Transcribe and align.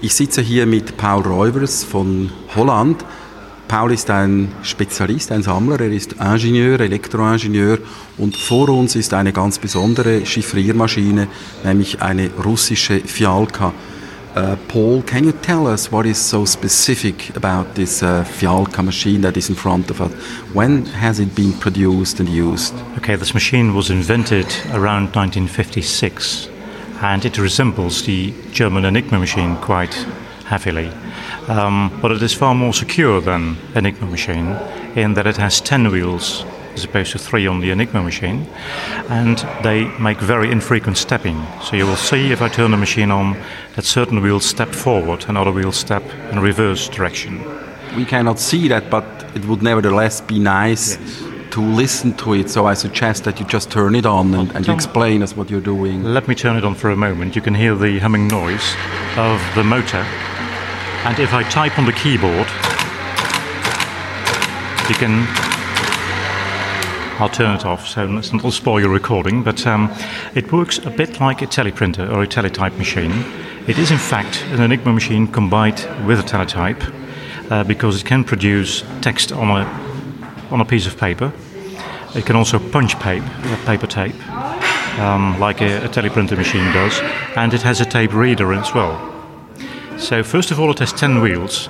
Ich 0.00 0.14
sitze 0.14 0.42
hier 0.42 0.64
mit 0.64 0.96
Paul 0.96 1.22
Reuvers 1.22 1.82
von 1.82 2.30
Holland. 2.54 3.04
Paul 3.66 3.90
ist 3.90 4.08
ein 4.10 4.52
Spezialist, 4.62 5.32
ein 5.32 5.42
Sammler, 5.42 5.80
er 5.80 5.90
ist 5.90 6.12
Ingenieur, 6.12 6.78
Elektroingenieur 6.78 7.78
und 8.16 8.36
vor 8.36 8.68
uns 8.68 8.94
ist 8.94 9.12
eine 9.12 9.32
ganz 9.32 9.58
besondere 9.58 10.24
Chiffriermaschine, 10.24 11.26
nämlich 11.64 12.00
eine 12.00 12.30
russische 12.44 13.00
Fialka. 13.00 13.74
Uh, 14.36 14.54
Paul, 14.68 15.02
can 15.02 15.24
you 15.24 15.32
tell 15.42 15.66
us 15.66 15.90
what 15.90 16.06
is 16.06 16.16
so 16.16 16.46
specific 16.46 17.32
about 17.34 17.74
this 17.74 18.00
uh, 18.00 18.22
Fialka 18.22 18.84
machine 18.84 19.20
that 19.22 19.36
is 19.36 19.48
in 19.48 19.56
front 19.56 19.90
of 19.90 20.00
us? 20.00 20.12
When 20.54 20.86
has 20.86 21.18
it 21.18 21.34
been 21.34 21.52
produced 21.54 22.20
and 22.20 22.28
used? 22.28 22.72
Okay, 22.98 23.16
this 23.16 23.34
machine 23.34 23.74
was 23.74 23.90
invented 23.90 24.46
around 24.72 25.16
1956 25.16 26.50
and 27.00 27.24
it 27.24 27.38
resembles 27.38 28.04
the 28.04 28.32
German 28.50 28.84
Enigma 28.84 29.18
machine 29.18 29.56
quite 29.56 29.94
heavily. 30.44 30.90
Um, 31.48 31.96
but 32.02 32.10
it 32.12 32.22
is 32.22 32.34
far 32.34 32.54
more 32.54 32.72
secure 32.72 33.20
than 33.20 33.56
Enigma 33.74 34.06
machine 34.06 34.56
in 34.96 35.14
that 35.14 35.26
it 35.26 35.36
has 35.36 35.60
10 35.60 35.90
wheels 35.90 36.44
as 36.74 36.84
opposed 36.84 37.12
to 37.12 37.18
three 37.18 37.46
on 37.46 37.60
the 37.60 37.70
Enigma 37.70 38.02
machine, 38.02 38.46
and 39.08 39.38
they 39.62 39.88
make 39.98 40.18
very 40.18 40.50
infrequent 40.50 40.96
stepping. 40.96 41.44
So 41.62 41.76
you 41.76 41.86
will 41.86 41.96
see 41.96 42.30
if 42.30 42.40
I 42.40 42.48
turn 42.48 42.70
the 42.70 42.76
machine 42.76 43.10
on 43.10 43.36
that 43.74 43.84
certain 43.84 44.22
wheels 44.22 44.44
step 44.44 44.68
forward 44.68 45.24
and 45.28 45.36
other 45.36 45.50
wheels 45.50 45.76
step 45.76 46.04
in 46.30 46.38
reverse 46.38 46.88
direction. 46.88 47.42
We 47.96 48.04
cannot 48.04 48.38
see 48.38 48.68
that, 48.68 48.90
but 48.90 49.04
it 49.34 49.44
would 49.46 49.62
nevertheless 49.62 50.20
be 50.20 50.38
nice 50.38 50.98
yes. 50.98 51.27
To 51.50 51.60
listen 51.60 52.12
to 52.14 52.34
it. 52.34 52.50
So 52.50 52.66
I 52.66 52.74
suggest 52.74 53.24
that 53.24 53.38
you 53.40 53.46
just 53.46 53.70
turn 53.70 53.94
it 53.94 54.06
on 54.06 54.34
and, 54.34 54.54
and 54.54 54.66
you 54.66 54.72
explain 54.72 55.22
us 55.22 55.36
what 55.36 55.50
you're 55.50 55.60
doing. 55.60 56.04
Let 56.04 56.28
me 56.28 56.34
turn 56.34 56.56
it 56.56 56.64
on 56.64 56.74
for 56.74 56.90
a 56.90 56.96
moment. 56.96 57.36
You 57.36 57.42
can 57.42 57.54
hear 57.54 57.74
the 57.74 57.98
humming 57.98 58.28
noise 58.28 58.74
of 59.16 59.40
the 59.54 59.64
motor. 59.64 60.04
And 61.04 61.18
if 61.18 61.32
I 61.32 61.42
type 61.48 61.78
on 61.78 61.86
the 61.86 61.92
keyboard, 61.92 62.48
you 64.88 64.94
can 64.94 65.26
I'll 67.20 67.28
turn 67.28 67.56
it 67.56 67.66
off 67.66 67.88
so 67.88 68.06
to 68.20 68.50
spoil 68.52 68.80
your 68.80 68.90
recording, 68.90 69.42
but 69.42 69.66
um, 69.66 69.92
it 70.36 70.52
works 70.52 70.78
a 70.78 70.90
bit 70.90 71.20
like 71.20 71.42
a 71.42 71.46
teleprinter 71.46 72.08
or 72.12 72.22
a 72.22 72.28
teletype 72.28 72.74
machine. 72.74 73.10
It 73.66 73.76
is, 73.76 73.90
in 73.90 73.98
fact, 73.98 74.44
an 74.52 74.62
Enigma 74.62 74.92
machine 74.92 75.26
combined 75.26 75.84
with 76.06 76.20
a 76.20 76.22
teletype 76.22 76.80
uh, 77.50 77.64
because 77.64 78.00
it 78.00 78.06
can 78.06 78.22
produce 78.22 78.84
text 79.00 79.32
on 79.32 79.50
a, 79.50 79.64
on 80.52 80.60
a 80.60 80.64
piece 80.64 80.86
of 80.86 80.96
paper. 80.96 81.32
It 82.14 82.24
can 82.24 82.36
also 82.36 82.58
punch 82.58 82.98
paper, 82.98 83.26
uh, 83.26 83.56
paper 83.66 83.86
tape, 83.86 84.14
um, 84.98 85.38
like 85.38 85.60
a, 85.60 85.84
a 85.84 85.88
teleprinter 85.88 86.36
machine 86.36 86.72
does, 86.72 86.98
and 87.36 87.52
it 87.52 87.62
has 87.62 87.80
a 87.80 87.84
tape 87.84 88.12
reader 88.14 88.52
as 88.52 88.74
well. 88.74 88.96
So, 89.98 90.22
first 90.22 90.50
of 90.50 90.58
all, 90.60 90.70
it 90.70 90.78
has 90.78 90.92
10 90.92 91.20
wheels 91.20 91.68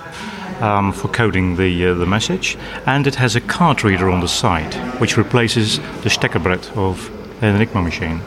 um, 0.60 0.92
for 0.92 1.08
coding 1.08 1.56
the, 1.56 1.86
uh, 1.86 1.94
the 1.94 2.06
message, 2.06 2.56
and 2.86 3.06
it 3.06 3.14
has 3.16 3.36
a 3.36 3.40
card 3.40 3.84
reader 3.84 4.10
on 4.10 4.20
the 4.20 4.28
side, 4.28 4.74
which 5.00 5.16
replaces 5.16 5.78
the 6.02 6.10
Steckerbrett 6.10 6.76
of 6.76 7.10
an 7.42 7.56
Enigma 7.56 7.82
machine, 7.82 8.20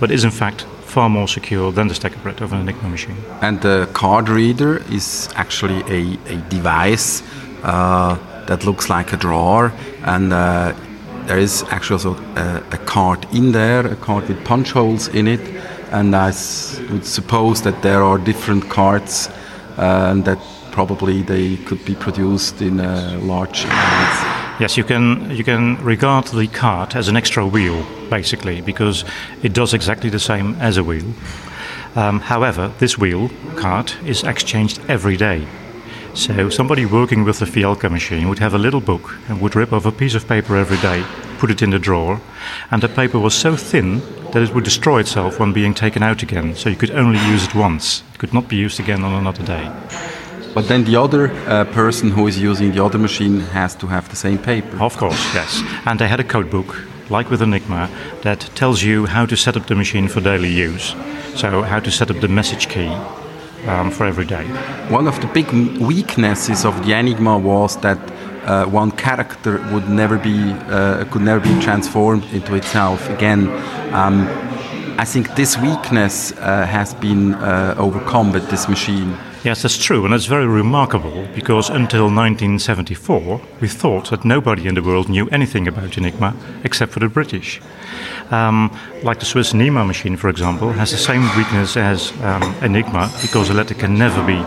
but 0.00 0.10
is 0.10 0.24
in 0.24 0.30
fact 0.30 0.62
far 0.82 1.08
more 1.08 1.28
secure 1.28 1.72
than 1.72 1.88
the 1.88 1.94
Steckerbrett 1.94 2.40
of 2.40 2.52
an 2.52 2.60
Enigma 2.60 2.88
machine. 2.88 3.16
And 3.40 3.60
the 3.60 3.88
card 3.92 4.28
reader 4.28 4.82
is 4.92 5.28
actually 5.34 5.80
a, 5.82 6.18
a 6.32 6.36
device 6.48 7.22
uh, 7.62 8.18
that 8.46 8.64
looks 8.64 8.90
like 8.90 9.12
a 9.12 9.16
drawer, 9.16 9.72
and 10.04 10.32
uh, 10.32 10.74
there 11.26 11.38
is 11.38 11.62
actually 11.70 11.94
also 11.94 12.14
a, 12.36 12.62
a, 12.72 12.78
card 12.78 13.26
in 13.32 13.52
there, 13.52 13.86
a 13.86 13.96
card 13.96 14.28
with 14.28 14.44
punch 14.44 14.72
holes 14.72 15.08
in 15.08 15.26
it, 15.26 15.40
and 15.90 16.14
I 16.14 16.26
would 16.90 17.04
suppose 17.04 17.62
that 17.62 17.82
there 17.82 18.02
are 18.02 18.18
different 18.18 18.68
cards 18.68 19.28
uh, 19.78 20.10
and 20.10 20.24
that 20.24 20.38
probably 20.70 21.22
they 21.22 21.56
could 21.56 21.84
be 21.84 21.94
produced 21.94 22.60
in 22.60 22.80
uh, 22.80 23.18
large 23.22 23.64
amounts. 23.64 24.34
Yes, 24.60 24.76
you 24.76 24.84
can 24.84 25.30
you 25.30 25.44
can 25.44 25.76
regard 25.84 26.26
the 26.26 26.46
cart 26.46 26.94
as 26.94 27.08
an 27.08 27.16
extra 27.16 27.46
wheel, 27.46 27.84
basically, 28.10 28.60
because 28.60 29.04
it 29.42 29.52
does 29.52 29.74
exactly 29.74 30.10
the 30.10 30.20
same 30.20 30.54
as 30.60 30.76
a 30.76 30.84
wheel. 30.84 31.12
Um, 31.96 32.20
however, 32.20 32.72
this 32.78 32.98
wheel 32.98 33.30
cart 33.56 33.96
is 34.04 34.22
exchanged 34.24 34.80
every 34.88 35.16
day. 35.16 35.46
So 36.14 36.48
somebody 36.48 36.86
working 36.86 37.24
with 37.24 37.40
the 37.40 37.44
Fialka 37.44 37.90
machine 37.90 38.28
would 38.28 38.38
have 38.38 38.54
a 38.54 38.58
little 38.58 38.80
book 38.80 39.16
and 39.28 39.40
would 39.40 39.56
rip 39.56 39.72
off 39.72 39.84
a 39.84 39.90
piece 39.90 40.14
of 40.14 40.28
paper 40.28 40.56
every 40.56 40.76
day, 40.76 41.04
put 41.38 41.50
it 41.50 41.60
in 41.60 41.70
the 41.70 41.78
drawer, 41.78 42.20
and 42.70 42.80
the 42.80 42.88
paper 42.88 43.18
was 43.18 43.34
so 43.34 43.56
thin 43.56 43.98
that 44.30 44.40
it 44.40 44.54
would 44.54 44.62
destroy 44.62 45.00
itself 45.00 45.40
when 45.40 45.52
being 45.52 45.74
taken 45.74 46.04
out 46.04 46.22
again. 46.22 46.54
So 46.54 46.70
you 46.70 46.76
could 46.76 46.92
only 46.92 47.18
use 47.26 47.44
it 47.44 47.54
once; 47.56 48.04
it 48.14 48.18
could 48.18 48.32
not 48.32 48.48
be 48.48 48.54
used 48.54 48.78
again 48.78 49.02
on 49.02 49.12
another 49.12 49.44
day. 49.44 49.68
But 50.54 50.68
then 50.68 50.84
the 50.84 50.94
other 50.94 51.32
uh, 51.48 51.64
person 51.64 52.12
who 52.12 52.28
is 52.28 52.38
using 52.38 52.70
the 52.70 52.84
other 52.84 52.98
machine 52.98 53.40
has 53.40 53.74
to 53.76 53.88
have 53.88 54.08
the 54.08 54.16
same 54.16 54.38
paper. 54.38 54.80
Of 54.80 54.96
course, 54.96 55.34
yes. 55.34 55.62
And 55.84 55.98
they 55.98 56.06
had 56.06 56.20
a 56.20 56.24
code 56.24 56.48
book, 56.48 56.80
like 57.10 57.28
with 57.28 57.42
Enigma, 57.42 57.90
that 58.22 58.40
tells 58.54 58.84
you 58.84 59.06
how 59.06 59.26
to 59.26 59.36
set 59.36 59.56
up 59.56 59.66
the 59.66 59.74
machine 59.74 60.06
for 60.06 60.20
daily 60.20 60.52
use. 60.52 60.94
So, 61.34 61.62
how 61.62 61.80
to 61.80 61.90
set 61.90 62.08
up 62.08 62.20
the 62.20 62.28
message 62.28 62.68
key 62.68 62.94
um, 63.66 63.90
for 63.90 64.06
every 64.06 64.24
day. 64.24 64.44
One 64.88 65.06
of 65.06 65.20
the 65.20 65.26
big 65.28 65.50
weaknesses 65.78 66.64
of 66.64 66.84
the 66.84 66.92
Enigma 66.92 67.38
was 67.38 67.76
that 67.78 67.98
uh, 68.44 68.66
one 68.66 68.90
character 68.90 69.58
would 69.72 69.88
never 69.88 70.18
be 70.18 70.52
uh, 70.68 71.04
could 71.10 71.22
never 71.22 71.40
be 71.40 71.60
transformed 71.62 72.24
into 72.32 72.54
itself 72.54 73.08
again. 73.08 73.48
Um, 73.94 74.28
I 74.98 75.04
think 75.04 75.34
this 75.34 75.58
weakness 75.58 76.32
uh, 76.32 76.66
has 76.66 76.94
been 76.94 77.34
uh, 77.34 77.74
overcome 77.78 78.32
with 78.32 78.48
this 78.50 78.68
machine. 78.68 79.16
Yes, 79.44 79.60
that's 79.60 79.76
true, 79.76 80.06
and 80.06 80.14
it's 80.14 80.24
very 80.24 80.46
remarkable 80.46 81.28
because 81.34 81.68
until 81.68 82.04
1974, 82.04 83.42
we 83.60 83.68
thought 83.68 84.08
that 84.08 84.24
nobody 84.24 84.66
in 84.66 84.74
the 84.74 84.82
world 84.82 85.10
knew 85.10 85.28
anything 85.28 85.68
about 85.68 85.98
Enigma 85.98 86.34
except 86.64 86.92
for 86.92 87.00
the 87.00 87.10
British. 87.10 87.60
Um, 88.30 88.74
like 89.02 89.18
the 89.18 89.26
Swiss 89.26 89.52
NEMA 89.52 89.84
machine, 89.84 90.16
for 90.16 90.30
example, 90.30 90.72
has 90.72 90.92
the 90.92 90.96
same 90.96 91.20
weakness 91.36 91.76
as 91.76 92.10
um, 92.22 92.42
Enigma 92.62 93.12
because 93.20 93.50
a 93.50 93.52
letter 93.52 93.74
can 93.74 93.98
never 93.98 94.26
be 94.26 94.38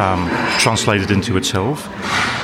um, 0.00 0.30
translated 0.58 1.10
into 1.10 1.36
itself. 1.36 1.86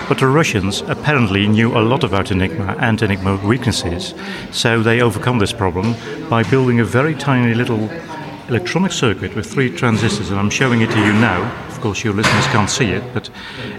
But 0.07 0.19
the 0.19 0.27
Russians 0.27 0.83
apparently 0.83 1.49
knew 1.49 1.75
a 1.75 1.81
lot 1.81 2.05
about 2.05 2.31
Enigma 2.31 2.77
and 2.81 3.01
Enigma 3.01 3.37
weaknesses, 3.37 4.13
so 4.53 4.83
they 4.83 5.01
overcome 5.01 5.39
this 5.39 5.55
problem 5.55 5.95
by 6.29 6.43
building 6.43 6.81
a 6.81 6.85
very 6.85 7.15
tiny 7.15 7.55
little 7.55 7.89
electronic 8.51 8.93
circuit 8.93 9.35
with 9.35 9.51
three 9.51 9.75
transistors, 9.75 10.29
and 10.29 10.39
I'm 10.39 10.51
showing 10.51 10.83
it 10.83 10.91
to 10.91 10.99
you 10.99 11.15
now 11.15 11.65
course, 11.85 12.03
your 12.03 12.15
listeners 12.15 12.47
can't 12.47 12.71
see 12.71 12.93
it, 12.93 13.05
but 13.13 13.29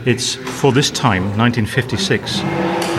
it's 0.06 0.36
for 0.36 0.72
this 0.72 0.92
time, 0.92 1.24
1956, 1.40 2.40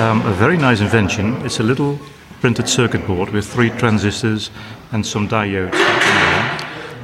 um, 0.00 0.21
a 0.27 0.33
very 0.33 0.56
nice 0.56 0.81
invention. 0.81 1.34
It's 1.47 1.61
a 1.61 1.62
little 1.62 1.97
printed 2.41 2.69
circuit 2.69 3.06
board 3.06 3.31
with 3.31 3.47
three 3.47 3.71
transistors 3.71 4.50
and 4.91 5.06
some 5.06 5.28
diodes. 5.28 5.78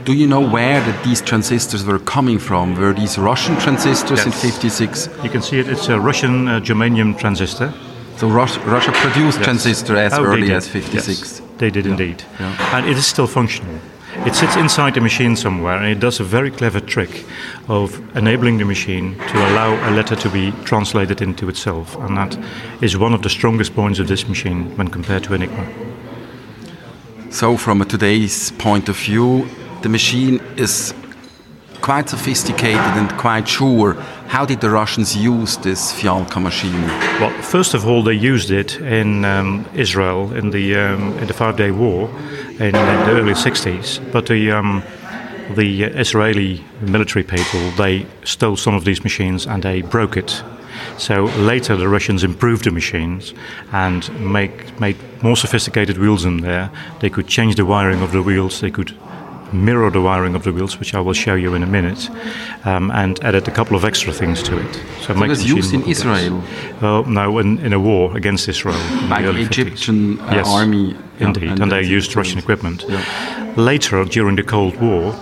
Do 0.04 0.14
you 0.14 0.26
know 0.26 0.40
where 0.40 0.80
the, 0.80 1.00
these 1.04 1.22
transistors 1.22 1.84
were 1.84 2.00
coming 2.00 2.40
from? 2.40 2.74
Were 2.74 2.92
these 2.92 3.18
Russian 3.18 3.56
transistors 3.60 4.18
yes. 4.18 4.26
in 4.26 4.32
56? 4.32 5.08
You 5.22 5.30
can 5.30 5.40
see 5.40 5.60
it, 5.60 5.68
it's 5.68 5.88
a 5.88 6.00
Russian 6.00 6.48
uh, 6.48 6.58
germanium 6.58 7.16
transistor. 7.16 7.72
So 8.16 8.28
Rus 8.28 8.58
Russia 8.58 8.90
produced 8.94 9.38
yes. 9.38 9.44
transistor 9.44 9.96
as 9.96 10.12
oh, 10.14 10.24
early 10.24 10.52
as 10.52 10.66
56? 10.66 11.06
Yes, 11.06 11.42
they 11.58 11.70
did 11.70 11.86
yeah. 11.86 11.92
indeed. 11.92 12.24
Yeah. 12.40 12.76
And 12.76 12.84
it 12.88 12.96
is 12.96 13.06
still 13.06 13.28
functional. 13.28 13.78
It 14.24 14.36
sits 14.36 14.54
inside 14.54 14.94
the 14.94 15.00
machine 15.00 15.34
somewhere 15.34 15.76
and 15.76 15.86
it 15.86 15.98
does 15.98 16.20
a 16.20 16.24
very 16.24 16.52
clever 16.52 16.78
trick 16.78 17.24
of 17.68 18.00
enabling 18.16 18.58
the 18.58 18.64
machine 18.64 19.18
to 19.18 19.36
allow 19.50 19.74
a 19.88 19.90
letter 19.90 20.14
to 20.14 20.30
be 20.30 20.52
translated 20.64 21.20
into 21.20 21.48
itself. 21.48 21.96
And 21.96 22.16
that 22.16 22.38
is 22.80 22.96
one 22.96 23.14
of 23.14 23.22
the 23.22 23.28
strongest 23.28 23.74
points 23.74 23.98
of 23.98 24.06
this 24.06 24.28
machine 24.28 24.76
when 24.76 24.88
compared 24.88 25.24
to 25.24 25.34
Enigma. 25.34 25.66
So, 27.30 27.56
from 27.56 27.84
today's 27.84 28.52
point 28.52 28.88
of 28.88 28.96
view, 28.96 29.48
the 29.82 29.88
machine 29.88 30.40
is 30.56 30.94
quite 31.80 32.08
sophisticated 32.08 32.76
and 32.76 33.10
quite 33.18 33.48
sure. 33.48 33.96
How 34.32 34.46
did 34.46 34.62
the 34.62 34.70
Russians 34.70 35.14
use 35.14 35.58
this 35.58 35.92
Fialka 35.92 36.40
machine? 36.40 36.80
Well, 37.20 37.30
first 37.42 37.74
of 37.74 37.86
all, 37.86 38.02
they 38.02 38.14
used 38.14 38.50
it 38.50 38.80
in 38.80 39.26
um, 39.26 39.68
Israel 39.74 40.32
in 40.32 40.48
the 40.48 40.74
um, 40.74 41.18
in 41.18 41.26
the 41.26 41.34
Five 41.34 41.58
Day 41.58 41.70
War 41.70 42.08
in, 42.58 42.74
in 42.74 43.02
the 43.06 43.10
early 43.10 43.34
60s. 43.34 44.00
But 44.10 44.28
the 44.28 44.50
um, 44.52 44.82
the 45.54 45.82
Israeli 45.82 46.64
military 46.80 47.24
people 47.24 47.60
they 47.72 48.06
stole 48.24 48.56
some 48.56 48.74
of 48.74 48.86
these 48.86 49.04
machines 49.04 49.46
and 49.46 49.62
they 49.62 49.82
broke 49.82 50.16
it. 50.16 50.42
So 50.96 51.24
later 51.52 51.76
the 51.76 51.88
Russians 51.88 52.24
improved 52.24 52.64
the 52.64 52.70
machines 52.70 53.34
and 53.70 54.02
make, 54.18 54.80
made 54.80 54.96
more 55.22 55.36
sophisticated 55.36 55.98
wheels 55.98 56.24
in 56.24 56.38
there. 56.38 56.70
They 57.00 57.10
could 57.10 57.26
change 57.26 57.56
the 57.56 57.66
wiring 57.66 58.00
of 58.00 58.12
the 58.12 58.22
wheels. 58.22 58.62
They 58.62 58.70
could 58.70 58.96
mirror 59.52 59.90
the 59.90 60.00
wiring 60.00 60.34
of 60.34 60.44
the 60.44 60.52
wheels, 60.52 60.78
which 60.78 60.94
I 60.94 61.00
will 61.00 61.12
show 61.12 61.34
you 61.34 61.54
in 61.54 61.62
a 61.62 61.66
minute, 61.66 62.10
um, 62.64 62.90
and 62.90 63.22
added 63.22 63.48
a 63.48 63.50
couple 63.50 63.76
of 63.76 63.84
extra 63.84 64.12
things 64.12 64.42
to 64.44 64.58
it. 64.58 64.74
So, 65.00 65.14
so 65.14 65.22
it 65.22 65.28
was 65.28 65.44
used 65.48 65.74
in 65.74 65.82
Israel? 65.84 66.42
Well, 66.80 67.04
no, 67.04 67.38
in, 67.38 67.58
in, 67.58 67.72
a 67.72 67.80
war 67.80 68.16
against 68.16 68.48
Israel. 68.48 68.78
By 69.08 69.22
the, 69.22 69.32
the 69.32 69.40
Egyptian 69.40 70.20
uh, 70.20 70.32
yes, 70.32 70.48
army? 70.48 70.96
Indeed, 71.18 71.50
and, 71.50 71.62
and 71.62 71.72
they 71.72 71.82
used 71.82 72.16
Russian 72.16 72.38
equipment. 72.38 72.84
Yeah. 72.88 73.54
Later, 73.56 74.04
during 74.04 74.36
the 74.36 74.42
Cold 74.42 74.80
War, 74.80 75.14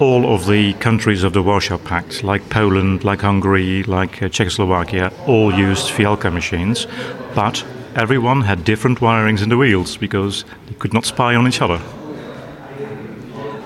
all 0.00 0.34
of 0.34 0.46
the 0.46 0.72
countries 0.74 1.22
of 1.22 1.32
the 1.32 1.42
Warsaw 1.42 1.78
Pact, 1.78 2.24
like 2.24 2.48
Poland, 2.48 3.04
like 3.04 3.20
Hungary, 3.20 3.82
like 3.84 4.22
uh, 4.22 4.28
Czechoslovakia, 4.28 5.12
all 5.26 5.52
used 5.52 5.90
Fialka 5.90 6.32
machines, 6.32 6.86
but 7.34 7.64
everyone 7.94 8.42
had 8.42 8.64
different 8.64 9.00
wirings 9.00 9.42
in 9.42 9.48
the 9.50 9.58
wheels 9.58 9.96
because 9.96 10.44
they 10.66 10.74
could 10.74 10.94
not 10.94 11.04
spy 11.04 11.34
on 11.34 11.46
each 11.46 11.60
other. 11.60 11.80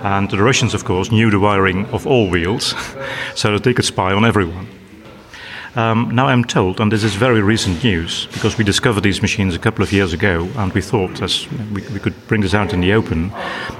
And 0.04 0.30
the 0.30 0.42
Russians, 0.42 0.74
of 0.74 0.84
course, 0.84 1.10
knew 1.10 1.30
the 1.30 1.40
wiring 1.40 1.86
of 1.86 2.06
all 2.06 2.28
wheels 2.28 2.74
so 3.34 3.52
that 3.52 3.64
they 3.64 3.72
could 3.72 3.86
spy 3.86 4.12
on 4.12 4.26
everyone. 4.26 4.68
Um, 5.76 6.14
now 6.14 6.26
I'm 6.26 6.44
told, 6.44 6.78
and 6.78 6.92
this 6.92 7.02
is 7.02 7.14
very 7.14 7.40
recent 7.40 7.82
news, 7.82 8.26
because 8.26 8.58
we 8.58 8.64
discovered 8.64 9.00
these 9.00 9.22
machines 9.22 9.54
a 9.54 9.58
couple 9.58 9.82
of 9.82 9.92
years 9.92 10.12
ago, 10.12 10.48
and 10.56 10.72
we 10.72 10.82
thought 10.82 11.22
as 11.22 11.50
we, 11.72 11.82
we 11.88 11.98
could 11.98 12.14
bring 12.28 12.42
this 12.42 12.54
out 12.54 12.72
in 12.74 12.80
the 12.80 12.92
open. 12.92 13.30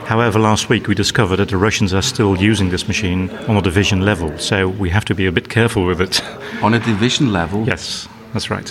However, 0.08 0.38
last 0.40 0.70
week 0.70 0.88
we 0.88 0.94
discovered 0.94 1.36
that 1.36 1.50
the 1.50 1.58
Russians 1.58 1.92
are 1.92 2.02
still 2.02 2.36
using 2.40 2.70
this 2.70 2.88
machine 2.88 3.30
on 3.46 3.58
a 3.58 3.62
division 3.62 4.00
level, 4.00 4.36
so 4.38 4.66
we 4.66 4.90
have 4.90 5.04
to 5.04 5.14
be 5.14 5.26
a 5.26 5.32
bit 5.32 5.50
careful 5.50 5.84
with 5.84 6.00
it. 6.00 6.20
On 6.62 6.72
a 6.72 6.80
division 6.80 7.32
level? 7.34 7.64
Yes, 7.64 8.08
that's 8.32 8.50
right. 8.50 8.68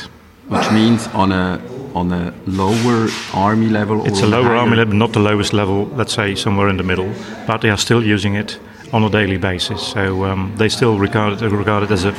Which 0.50 0.72
means 0.72 1.08
on 1.10 1.32
a 1.32 1.62
on 1.96 2.12
a 2.12 2.34
lower 2.46 3.08
army 3.34 3.70
level? 3.70 4.06
It's 4.06 4.22
a 4.22 4.28
lower 4.28 4.56
army 4.56 4.76
level, 4.78 4.94
not 4.96 5.14
the 5.14 5.20
lowest 5.20 5.54
level, 5.54 5.86
let's 5.96 6.14
say 6.14 6.36
somewhere 6.36 6.70
in 6.70 6.78
the 6.78 6.84
middle, 6.84 7.14
but 7.48 7.62
they 7.62 7.70
are 7.70 7.78
still 7.78 8.04
using 8.04 8.36
it 8.36 8.60
on 8.92 9.04
a 9.04 9.10
daily 9.10 9.38
basis. 9.38 9.82
So 9.82 10.26
um, 10.26 10.54
they 10.58 10.70
still 10.70 11.00
regard 11.00 11.42
it, 11.42 11.50
regard 11.50 11.84
it 11.84 11.92
as 11.92 12.06
a 12.06 12.12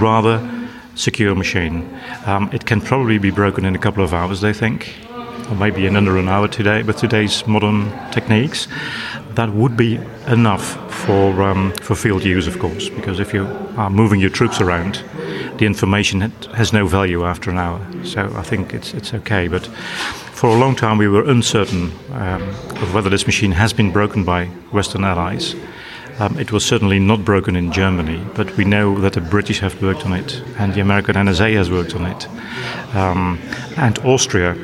rather 0.00 0.68
secure 0.94 1.34
machine. 1.34 1.88
Um, 2.26 2.50
it 2.52 2.66
can 2.66 2.80
probably 2.80 3.18
be 3.18 3.30
broken 3.30 3.64
in 3.64 3.74
a 3.74 3.78
couple 3.78 4.04
of 4.04 4.12
hours, 4.12 4.40
they 4.40 4.52
think, 4.52 4.94
or 5.48 5.56
maybe 5.56 5.86
in 5.86 5.96
under 5.96 6.18
an 6.18 6.28
hour 6.28 6.48
today 6.48 6.82
with 6.82 6.96
today's 6.96 7.46
modern 7.46 7.90
techniques. 8.10 8.68
That 9.34 9.50
would 9.50 9.76
be 9.76 10.00
enough 10.26 10.92
for 10.92 11.42
um, 11.42 11.72
for 11.80 11.94
field 11.94 12.24
use, 12.24 12.46
of 12.46 12.58
course, 12.58 12.88
because 12.88 13.20
if 13.20 13.32
you 13.32 13.46
are 13.76 13.88
moving 13.90 14.20
your 14.20 14.30
troops 14.30 14.60
around, 14.60 15.02
the 15.58 15.66
information 15.66 16.20
has 16.54 16.72
no 16.72 16.86
value 16.86 17.24
after 17.24 17.50
an 17.50 17.58
hour. 17.58 17.80
So 18.04 18.32
I 18.34 18.42
think 18.42 18.74
it's 18.74 18.94
it's 18.94 19.14
okay, 19.14 19.48
but. 19.48 19.68
For 20.38 20.50
a 20.50 20.54
long 20.54 20.76
time, 20.76 20.98
we 20.98 21.08
were 21.08 21.28
uncertain 21.28 21.90
um, 22.12 22.42
of 22.82 22.94
whether 22.94 23.10
this 23.10 23.26
machine 23.26 23.50
has 23.50 23.72
been 23.72 23.90
broken 23.90 24.22
by 24.22 24.44
Western 24.70 25.02
allies. 25.02 25.56
Um, 26.20 26.38
it 26.38 26.52
was 26.52 26.64
certainly 26.64 27.00
not 27.00 27.24
broken 27.24 27.56
in 27.56 27.72
Germany, 27.72 28.24
but 28.36 28.56
we 28.56 28.64
know 28.64 29.00
that 29.00 29.14
the 29.14 29.20
British 29.20 29.58
have 29.58 29.82
worked 29.82 30.06
on 30.06 30.12
it, 30.12 30.40
and 30.56 30.74
the 30.74 30.80
American 30.80 31.16
NSA 31.16 31.54
has 31.54 31.72
worked 31.72 31.96
on 31.96 32.06
it. 32.06 32.28
Um, 32.94 33.40
and 33.76 33.98
Austria 34.04 34.56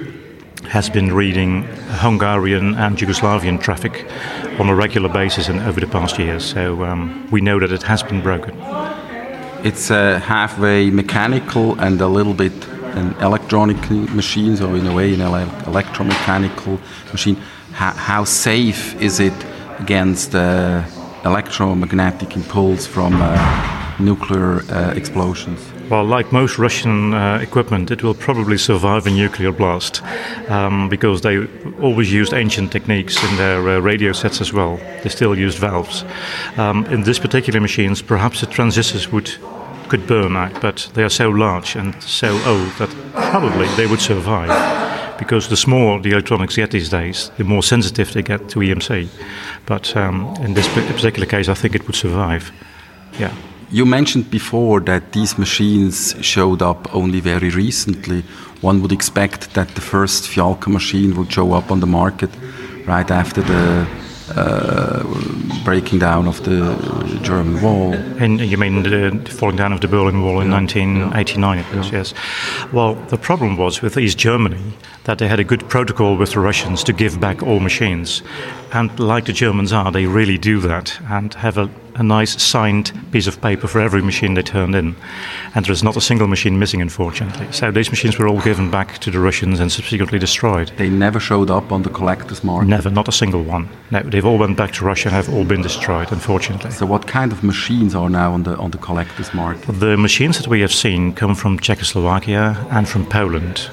has 0.69 0.89
been 0.89 1.13
reading 1.13 1.65
Hungarian 2.03 2.75
and 2.75 2.97
Yugoslavian 2.97 3.61
traffic 3.61 4.07
on 4.59 4.69
a 4.69 4.75
regular 4.75 5.09
basis 5.09 5.49
and 5.49 5.61
over 5.61 5.81
the 5.81 5.87
past 5.87 6.19
years. 6.19 6.45
So 6.45 6.85
um, 6.85 7.29
we 7.31 7.41
know 7.41 7.59
that 7.61 7.73
it 7.73 7.83
has 7.83 8.03
been 8.03 8.23
broken. 8.23 8.57
It's 9.65 9.91
a 9.91 10.19
halfway 10.19 10.91
mechanical 10.91 11.81
and 11.81 12.01
a 12.01 12.07
little 12.07 12.35
bit 12.35 12.53
an 12.95 13.15
electronic 13.21 13.91
machine, 13.91 14.57
so 14.57 14.75
in 14.75 14.87
a 14.87 14.95
way, 14.95 15.15
an 15.15 15.21
electromechanical 15.21 16.79
machine. 17.11 17.37
How, 17.73 17.93
how 17.93 18.25
safe 18.25 18.95
is 19.01 19.21
it 19.21 19.35
against? 19.81 20.35
Uh, 20.35 20.85
electromagnetic 21.25 22.37
impulse 22.37 22.87
from 22.87 23.15
uh, 23.21 23.97
nuclear 23.99 24.61
uh, 24.71 24.93
explosions? 24.95 25.61
Well, 25.91 26.05
like 26.05 26.33
most 26.33 26.59
Russian 26.59 27.13
uh, 27.13 27.39
equipment, 27.43 27.91
it 27.91 28.03
will 28.03 28.15
probably 28.15 28.57
survive 28.57 29.07
a 29.07 29.11
nuclear 29.11 29.53
blast 29.53 30.03
um, 30.49 30.89
because 30.89 31.21
they 31.21 31.47
always 31.81 32.13
used 32.13 32.33
ancient 32.33 32.73
techniques 32.73 33.23
in 33.23 33.37
their 33.37 33.69
uh, 33.69 33.79
radio 33.81 34.13
sets 34.13 34.41
as 34.41 34.53
well. 34.53 34.79
They 35.03 35.11
still 35.11 35.37
used 35.37 35.59
valves. 35.59 36.05
Um, 36.57 36.87
in 36.87 37.03
this 37.03 37.19
particular 37.19 37.61
machines, 37.61 38.01
perhaps 38.03 38.41
the 38.41 38.47
transistors 38.47 39.13
would 39.13 39.31
could 39.89 40.07
burn 40.07 40.37
out, 40.37 40.61
but 40.61 40.91
they 40.95 41.03
are 41.03 41.11
so 41.11 41.31
large 41.31 41.77
and 41.77 41.95
so 42.03 42.33
old 42.47 42.71
that 42.79 42.91
probably 43.13 43.67
they 43.77 43.87
would 43.87 44.01
survive 44.01 44.85
because 45.19 45.49
the 45.49 45.57
smaller 45.57 46.01
the 46.01 46.11
electronics 46.11 46.57
get 46.57 46.71
these 46.71 46.89
days, 46.89 47.31
the 47.37 47.45
more 47.45 47.63
sensitive 47.63 48.13
they 48.13 48.23
get 48.23 48.49
to 48.51 48.61
EMC. 48.61 49.09
But 49.67 49.97
um, 49.97 50.35
in 50.41 50.55
this 50.55 50.69
particular 50.69 51.27
case, 51.27 51.49
I 51.49 51.55
think 51.55 51.75
it 51.75 51.87
would 51.87 51.97
survive. 51.97 52.51
Yeah. 53.19 53.33
You 53.71 53.87
mentioned 53.87 54.31
before 54.31 54.81
that 54.81 55.13
these 55.13 55.39
machines 55.39 56.15
showed 56.21 56.63
up 56.63 56.95
only 56.95 57.21
very 57.21 57.51
recently. 57.51 58.23
One 58.61 58.83
would 58.83 58.93
expect 58.93 59.55
that 59.55 59.69
the 59.75 59.81
first 59.81 60.25
Fialka 60.25 60.69
machine 60.69 61.17
would 61.17 61.33
show 61.33 61.53
up 61.53 61.71
on 61.71 61.81
the 61.81 61.87
market 61.87 62.31
right 62.87 63.11
after 63.11 63.43
the 63.43 63.87
Uh, 64.37 65.03
breaking 65.65 66.01
down 66.01 66.27
of 66.27 66.43
the 66.45 67.21
German 67.23 67.63
wall. 67.63 67.95
And 67.95 68.41
you 68.41 68.59
mean 68.59 68.83
the 68.83 69.31
falling 69.31 69.57
down 69.57 69.73
of 69.73 69.81
the 69.81 69.87
Berlin 69.87 70.23
Wall 70.23 70.41
in 70.41 70.49
yeah. 70.49 70.55
1989, 70.55 71.59
yeah. 71.59 71.91
Yes. 71.91 72.15
Well, 72.73 72.97
the 72.97 73.17
problem 73.17 73.57
was 73.57 73.81
with 73.81 73.97
East 73.97 74.19
Germany 74.19 74.75
that 75.05 75.19
they 75.19 75.29
had 75.29 75.39
a 75.39 75.45
good 75.45 75.69
protocol 75.69 76.17
with 76.17 76.33
the 76.33 76.41
Russians 76.41 76.83
to 76.85 76.93
give 76.93 77.21
back 77.21 77.43
all 77.43 77.61
machines. 77.61 78.23
And 78.73 78.99
like 78.99 79.27
the 79.27 79.33
Germans 79.33 79.73
are, 79.73 79.93
they 79.93 80.07
really 80.07 80.37
do 80.37 80.61
that 80.61 81.01
and 81.09 81.33
have 81.35 81.57
a, 81.57 81.71
a 81.95 82.03
nice 82.03 82.43
signed 82.43 82.93
piece 83.13 83.27
of 83.27 83.41
paper 83.41 83.67
for 83.67 83.81
every 83.81 84.03
machine 84.03 84.35
they 84.35 84.43
turned 84.43 84.75
in. 84.75 84.97
And 85.55 85.65
there 85.65 85.73
is 85.73 85.83
not 85.83 85.97
a 85.97 86.01
single 86.01 86.27
machine 86.27 86.59
missing, 86.59 86.83
unfortunately. 86.83 87.51
So 87.53 87.71
these 87.71 87.91
machines 87.91 88.19
were 88.19 88.29
all 88.29 88.41
given 88.41 88.71
back 88.71 88.99
to 88.99 89.11
the 89.11 89.21
Russians 89.21 89.61
and 89.61 89.71
subsequently 89.71 90.19
destroyed. 90.19 90.73
They 90.77 90.91
never 90.91 91.21
showed 91.21 91.51
up 91.51 91.73
on 91.73 91.83
the 91.83 91.91
collector's 91.91 92.43
market? 92.43 92.69
Never, 92.69 92.91
not 92.91 93.09
a 93.09 93.13
single 93.13 93.43
one. 93.43 93.69
No, 93.91 94.03
they've 94.03 94.27
all 94.27 94.39
went 94.39 94.57
back 94.57 94.73
to 94.73 94.85
Russia 94.85 95.09
and 95.09 95.15
have 95.15 95.33
all 95.33 95.45
been 95.45 95.63
destroyed, 95.63 96.11
unfortunately. 96.11 96.71
So 96.71 96.87
what 96.87 97.07
kind 97.07 97.33
of 97.33 97.43
machines 97.43 97.95
are 97.95 98.11
now 98.11 98.33
on 98.33 98.43
the, 98.43 98.57
on 98.57 98.71
the 98.71 98.79
collector's 98.79 99.33
market? 99.33 99.67
The 99.81 99.97
machines 99.97 100.39
that 100.39 100.49
we 100.49 100.61
have 100.61 100.73
seen 100.73 101.15
come 101.15 101.35
from 101.35 101.59
Czechoslovakia 101.59 102.67
and 102.71 102.89
from 102.89 103.07
Poland 103.07 103.71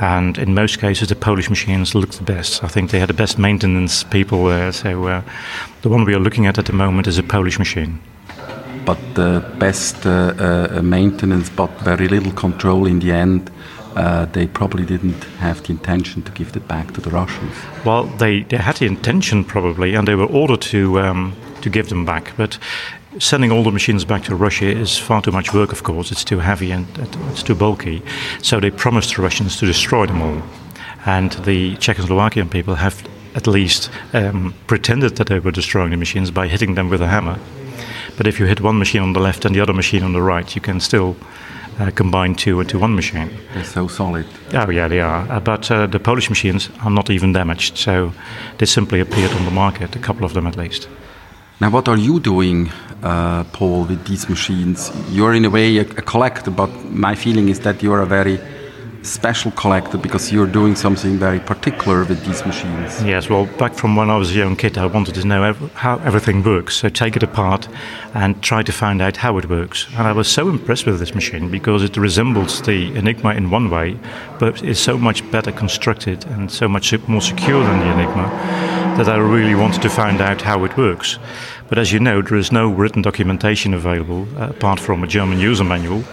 and 0.00 0.38
in 0.38 0.54
most 0.54 0.80
cases 0.80 1.08
the 1.08 1.14
Polish 1.14 1.50
machines 1.50 1.94
looked 1.94 2.16
the 2.18 2.24
best. 2.24 2.64
I 2.64 2.68
think 2.68 2.90
they 2.90 2.98
had 2.98 3.08
the 3.08 3.14
best 3.14 3.38
maintenance 3.38 4.02
people 4.04 4.46
there. 4.46 4.72
So 4.72 5.06
uh, 5.06 5.22
the 5.82 5.88
one 5.88 6.04
we 6.04 6.14
are 6.14 6.20
looking 6.20 6.46
at 6.46 6.58
at 6.58 6.64
the 6.64 6.72
moment 6.72 7.06
is 7.06 7.18
a 7.18 7.22
Polish 7.22 7.58
machine. 7.58 8.00
But 8.84 8.98
the 9.14 9.44
best 9.58 10.06
uh, 10.06 10.34
uh, 10.38 10.82
maintenance, 10.82 11.50
but 11.50 11.70
very 11.82 12.08
little 12.08 12.32
control 12.32 12.86
in 12.86 13.00
the 13.00 13.12
end. 13.12 13.50
Uh, 13.96 14.24
they 14.26 14.46
probably 14.46 14.86
didn't 14.86 15.24
have 15.40 15.62
the 15.64 15.72
intention 15.72 16.22
to 16.22 16.30
give 16.32 16.56
it 16.56 16.68
back 16.68 16.92
to 16.94 17.00
the 17.00 17.10
Russians. 17.10 17.52
Well, 17.84 18.04
they, 18.04 18.44
they 18.44 18.56
had 18.56 18.76
the 18.76 18.86
intention 18.86 19.44
probably, 19.44 19.96
and 19.96 20.06
they 20.06 20.14
were 20.14 20.26
ordered 20.26 20.60
to 20.70 21.00
um, 21.00 21.34
to 21.62 21.70
give 21.70 21.88
them 21.88 22.04
back. 22.04 22.32
But 22.36 22.58
sending 23.18 23.50
all 23.50 23.62
the 23.62 23.72
machines 23.72 24.04
back 24.04 24.22
to 24.24 24.34
Russia 24.34 24.66
is 24.66 24.96
far 24.96 25.20
too 25.22 25.32
much 25.32 25.52
work, 25.52 25.72
of 25.72 25.82
course. 25.82 26.12
It's 26.12 26.24
too 26.24 26.38
heavy 26.38 26.70
and 26.70 26.86
it's 27.30 27.42
too 27.42 27.54
bulky. 27.54 28.02
So 28.42 28.60
they 28.60 28.70
promised 28.70 29.16
the 29.16 29.22
Russians 29.22 29.56
to 29.58 29.66
destroy 29.66 30.06
them 30.06 30.22
all. 30.22 30.42
And 31.06 31.32
the 31.32 31.76
Czechoslovakian 31.76 32.50
people 32.50 32.76
have 32.76 33.02
at 33.34 33.46
least 33.46 33.90
um, 34.12 34.54
pretended 34.66 35.16
that 35.16 35.28
they 35.28 35.38
were 35.38 35.50
destroying 35.50 35.90
the 35.90 35.96
machines 35.96 36.30
by 36.30 36.48
hitting 36.48 36.74
them 36.74 36.88
with 36.88 37.00
a 37.00 37.06
hammer. 37.06 37.38
But 38.16 38.26
if 38.26 38.38
you 38.38 38.46
hit 38.46 38.60
one 38.60 38.78
machine 38.78 39.02
on 39.02 39.12
the 39.12 39.20
left 39.20 39.44
and 39.44 39.54
the 39.54 39.60
other 39.60 39.72
machine 39.72 40.02
on 40.02 40.12
the 40.12 40.22
right, 40.22 40.54
you 40.54 40.60
can 40.60 40.80
still 40.80 41.16
uh, 41.78 41.90
combine 41.92 42.34
two 42.34 42.60
into 42.60 42.78
one 42.78 42.94
machine. 42.94 43.30
They're 43.54 43.64
so 43.64 43.88
solid. 43.88 44.26
Oh, 44.52 44.68
yeah, 44.70 44.88
they 44.88 45.00
are. 45.00 45.30
Uh, 45.30 45.40
but 45.40 45.70
uh, 45.70 45.86
the 45.86 45.98
Polish 45.98 46.28
machines 46.28 46.68
are 46.82 46.90
not 46.90 47.08
even 47.08 47.32
damaged, 47.32 47.78
so 47.78 48.12
they 48.58 48.66
simply 48.66 49.00
appeared 49.00 49.32
on 49.32 49.44
the 49.44 49.50
market, 49.50 49.96
a 49.96 49.98
couple 49.98 50.24
of 50.24 50.34
them 50.34 50.46
at 50.46 50.56
least. 50.56 50.88
Now, 51.60 51.68
what 51.68 51.88
are 51.88 51.98
you 51.98 52.20
doing, 52.20 52.70
uh, 53.02 53.44
Paul, 53.52 53.84
with 53.84 54.06
these 54.06 54.30
machines? 54.30 54.90
You're 55.10 55.34
in 55.34 55.44
a 55.44 55.50
way 55.50 55.76
a, 55.76 55.82
a, 55.82 56.02
collector, 56.12 56.50
but 56.50 56.70
my 56.84 57.14
feeling 57.14 57.50
is 57.50 57.60
that 57.60 57.82
you're 57.82 58.00
a 58.00 58.06
very 58.06 58.40
special 59.02 59.50
collector 59.50 59.98
because 59.98 60.32
you're 60.32 60.46
doing 60.46 60.74
something 60.74 61.18
very 61.18 61.38
particular 61.38 62.04
with 62.04 62.24
these 62.24 62.46
machines. 62.46 63.02
Yes, 63.02 63.28
well, 63.28 63.44
back 63.58 63.74
from 63.74 63.94
when 63.94 64.08
I 64.08 64.16
was 64.16 64.30
a 64.30 64.34
young 64.34 64.56
kid, 64.56 64.78
I 64.78 64.86
wanted 64.86 65.16
to 65.16 65.26
know 65.26 65.42
ev- 65.42 65.72
how 65.74 65.98
everything 65.98 66.42
works. 66.42 66.76
So 66.76 66.88
take 66.88 67.14
it 67.14 67.22
apart 67.22 67.68
and 68.14 68.42
try 68.42 68.62
to 68.62 68.72
find 68.72 69.02
out 69.02 69.18
how 69.18 69.36
it 69.36 69.50
works. 69.50 69.86
And 69.98 70.06
I 70.06 70.12
was 70.12 70.28
so 70.28 70.48
impressed 70.48 70.86
with 70.86 70.98
this 70.98 71.14
machine 71.14 71.50
because 71.50 71.82
it 71.82 71.98
resembles 71.98 72.62
the 72.62 72.96
Enigma 72.96 73.34
in 73.34 73.50
one 73.50 73.68
way, 73.68 73.98
but 74.38 74.62
is 74.62 74.80
so 74.80 74.96
much 74.96 75.30
better 75.30 75.52
constructed 75.52 76.24
and 76.24 76.50
so 76.50 76.68
much 76.68 76.98
more 77.06 77.20
secure 77.20 77.62
than 77.62 77.80
the 77.80 77.92
Enigma 77.92 78.89
that 79.04 79.08
I 79.08 79.16
really 79.16 79.54
wanted 79.54 79.80
to 79.80 79.88
find 79.88 80.20
out 80.20 80.42
how 80.42 80.62
it 80.64 80.76
works. 80.76 81.18
But 81.70 81.78
as 81.78 81.90
you 81.90 81.98
know, 81.98 82.20
there 82.20 82.36
is 82.36 82.52
no 82.52 82.68
written 82.68 83.00
documentation 83.00 83.72
available 83.72 84.28
uh, 84.36 84.50
apart 84.50 84.78
from 84.78 85.02
a 85.02 85.06
German 85.06 85.38
user 85.38 85.64
manual. 85.64 86.04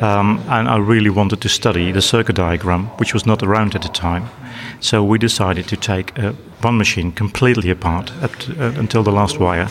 Um, 0.00 0.40
and 0.48 0.68
I 0.68 0.76
really 0.76 1.10
wanted 1.10 1.40
to 1.40 1.48
study 1.48 1.90
the 1.90 2.00
circuit 2.00 2.36
diagram, 2.36 2.86
which 2.98 3.12
was 3.12 3.26
not 3.26 3.42
around 3.42 3.74
at 3.74 3.82
the 3.82 3.88
time. 3.88 4.30
So 4.78 5.02
we 5.02 5.18
decided 5.18 5.66
to 5.66 5.76
take 5.76 6.16
uh, 6.16 6.32
one 6.60 6.78
machine 6.78 7.10
completely 7.10 7.70
apart 7.70 8.06
to, 8.06 8.66
uh, 8.66 8.78
until 8.78 9.02
the 9.02 9.10
last 9.10 9.40
wire 9.40 9.68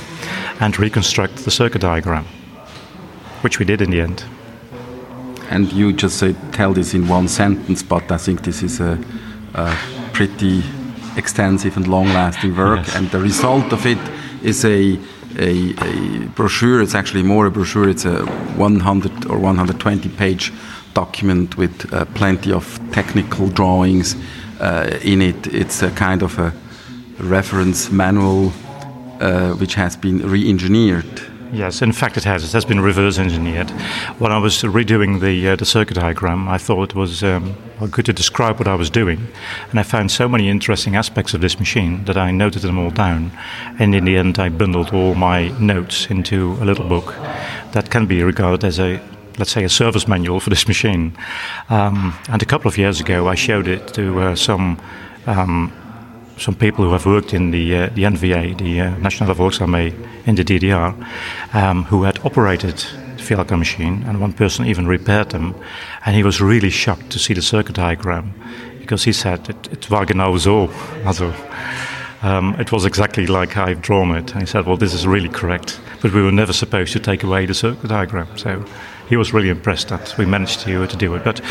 and 0.59 0.77
reconstruct 0.77 1.45
the 1.45 1.51
circuit 1.51 1.79
diagram, 1.79 2.25
which 3.43 3.59
we 3.59 3.65
did 3.65 3.81
in 3.81 3.91
the 3.91 4.01
end. 4.01 4.25
And 5.49 5.71
you 5.71 5.93
just 5.93 6.19
say, 6.19 6.35
tell 6.51 6.73
this 6.73 6.93
in 6.93 7.07
one 7.07 7.29
sentence, 7.29 7.81
but 7.81 8.11
I 8.11 8.17
think 8.17 8.43
this 8.43 8.61
is 8.61 8.81
a, 8.81 9.01
a 9.53 9.73
pretty 10.11 10.63
extensive 11.17 11.77
and 11.77 11.87
long-lasting 11.87 12.55
work, 12.55 12.85
yes. 12.85 12.95
and 12.95 13.09
the 13.11 13.19
result 13.19 13.73
of 13.73 13.85
it 13.85 13.99
is 14.43 14.65
a, 14.65 14.99
a, 15.37 15.73
a, 15.81 16.27
brochure. 16.35 16.81
It's 16.81 16.95
actually 16.95 17.23
more 17.23 17.45
a 17.45 17.51
brochure. 17.51 17.89
It's 17.89 18.05
a 18.05 18.25
100 18.25 19.25
or 19.27 19.39
120 19.39 20.09
page 20.09 20.53
document 20.93 21.57
with 21.57 21.93
uh, 21.93 22.05
plenty 22.15 22.51
of 22.51 22.79
technical 22.91 23.47
drawings 23.47 24.15
uh, 24.59 24.99
in 25.03 25.21
it. 25.21 25.47
It's 25.47 25.81
a 25.81 25.91
kind 25.91 26.23
of 26.23 26.37
a 26.39 26.53
reference 27.19 27.91
manual 27.91 28.51
uh, 29.19 29.51
which 29.53 29.75
has 29.75 29.95
been 29.95 30.27
re 30.29 30.49
engineered 30.49 31.30
Yes, 31.53 31.81
in 31.81 31.91
fact, 31.91 32.15
it 32.15 32.23
has. 32.23 32.45
It 32.45 32.53
has 32.53 32.63
been 32.63 32.79
reverse 32.79 33.19
engineered. 33.19 33.69
When 34.19 34.31
I 34.31 34.37
was 34.37 34.63
redoing 34.63 35.19
the 35.19 35.49
uh, 35.49 35.55
the 35.57 35.65
circuit 35.65 35.95
diagram, 35.95 36.47
I 36.47 36.57
thought 36.57 36.91
it 36.91 36.95
was 36.95 37.23
um, 37.23 37.55
good 37.89 38.05
to 38.05 38.13
describe 38.13 38.57
what 38.57 38.69
I 38.69 38.75
was 38.75 38.89
doing, 38.89 39.27
and 39.69 39.77
I 39.77 39.83
found 39.83 40.11
so 40.11 40.29
many 40.29 40.47
interesting 40.47 40.95
aspects 40.95 41.33
of 41.33 41.41
this 41.41 41.59
machine 41.59 42.05
that 42.05 42.17
I 42.17 42.31
noted 42.31 42.61
them 42.61 42.77
all 42.77 42.89
down. 42.89 43.31
And 43.79 43.93
in 43.93 44.05
the 44.05 44.15
end, 44.15 44.39
I 44.39 44.47
bundled 44.47 44.93
all 44.93 45.13
my 45.13 45.49
notes 45.59 46.07
into 46.09 46.53
a 46.61 46.65
little 46.65 46.87
book 46.87 47.15
that 47.73 47.89
can 47.89 48.05
be 48.05 48.23
regarded 48.23 48.63
as 48.63 48.79
a 48.79 49.01
let's 49.37 49.51
say 49.51 49.65
a 49.65 49.69
service 49.69 50.07
manual 50.07 50.39
for 50.39 50.51
this 50.51 50.67
machine. 50.67 51.17
Um, 51.69 52.17
and 52.29 52.41
a 52.41 52.45
couple 52.45 52.69
of 52.69 52.77
years 52.77 53.01
ago, 53.01 53.27
I 53.27 53.35
showed 53.35 53.67
it 53.67 53.93
to 53.95 54.21
uh, 54.21 54.35
some 54.35 54.79
um, 55.27 55.73
some 56.37 56.55
people 56.55 56.85
who 56.85 56.91
have 56.91 57.05
worked 57.05 57.33
in 57.33 57.51
the, 57.51 57.75
uh, 57.75 57.89
the 57.89 58.03
NVA, 58.03 58.57
the 58.57 58.81
uh, 58.81 58.97
Nationale 58.97 59.35
Volksarmee 59.35 59.93
in 60.25 60.35
the 60.35 60.43
DDR, 60.43 60.95
um, 61.53 61.83
who 61.85 62.03
had 62.03 62.19
operated 62.25 62.77
the 62.77 63.23
Fialka 63.23 63.57
machine, 63.57 64.03
and 64.03 64.19
one 64.19 64.33
person 64.33 64.65
even 64.65 64.87
repaired 64.87 65.29
them. 65.29 65.55
And 66.05 66.15
he 66.15 66.23
was 66.23 66.41
really 66.41 66.69
shocked 66.69 67.09
to 67.11 67.19
see 67.19 67.33
the 67.33 67.41
circuit 67.41 67.75
diagram 67.75 68.33
because 68.79 69.03
he 69.03 69.13
said 69.13 69.49
it, 69.49 69.71
it 69.71 69.89
war 69.89 70.05
genau 70.05 70.37
so. 70.37 70.69
Also, 71.05 71.33
um, 72.23 72.55
it 72.59 72.71
was 72.71 72.85
exactly 72.85 73.27
like 73.27 73.57
I've 73.57 73.81
drawn 73.81 74.15
it. 74.15 74.31
And 74.31 74.41
he 74.41 74.45
said, 74.45 74.65
Well, 74.65 74.77
this 74.77 74.93
is 74.93 75.07
really 75.07 75.29
correct. 75.29 75.79
But 76.01 76.13
we 76.13 76.21
were 76.21 76.31
never 76.31 76.53
supposed 76.53 76.93
to 76.93 76.99
take 76.99 77.23
away 77.23 77.45
the 77.45 77.53
circuit 77.53 77.87
diagram. 77.87 78.37
So 78.37 78.65
he 79.09 79.17
was 79.17 79.33
really 79.33 79.49
impressed 79.49 79.89
that 79.89 80.17
we 80.17 80.25
managed 80.25 80.61
to, 80.61 80.87
to 80.87 80.97
do 80.97 81.13
it. 81.15 81.23
But 81.23 81.41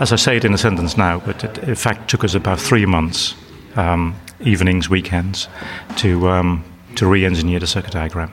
as 0.00 0.12
I 0.12 0.16
say 0.16 0.36
it 0.36 0.44
in 0.44 0.54
a 0.54 0.58
sentence 0.58 0.96
now, 0.96 1.20
but 1.20 1.44
it 1.44 1.58
in 1.58 1.74
fact 1.74 2.10
took 2.10 2.24
us 2.24 2.34
about 2.34 2.60
three 2.60 2.86
months 2.86 3.34
um, 3.76 4.16
evenings, 4.40 4.88
weekends, 4.88 5.48
to 5.96 6.28
um, 6.28 6.64
to 6.96 7.06
re-engineer 7.06 7.58
the 7.58 7.66
circuit 7.66 7.92
diagram. 7.92 8.32